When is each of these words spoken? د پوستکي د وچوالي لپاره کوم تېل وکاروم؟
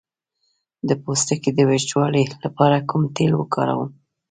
د 0.87 0.89
پوستکي 1.03 1.51
د 1.55 1.59
وچوالي 1.71 2.23
لپاره 2.43 2.77
کوم 2.89 3.03
تېل 3.15 3.31
وکاروم؟ 3.37 3.89